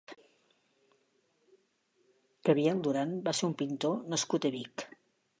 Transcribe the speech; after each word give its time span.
Gabriel 2.49 2.81
Durán 2.87 3.13
va 3.27 3.33
ser 3.41 3.49
un 3.49 3.53
pintor 3.59 3.93
nascut 4.15 4.49
a 4.49 4.53
Vic. 4.57 4.85